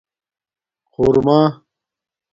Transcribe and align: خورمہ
خورمہ 0.91 1.39